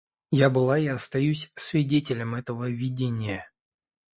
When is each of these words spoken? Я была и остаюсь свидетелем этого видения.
Я 0.31 0.49
была 0.49 0.79
и 0.79 0.87
остаюсь 0.87 1.51
свидетелем 1.55 2.33
этого 2.33 2.67
видения. 2.71 3.51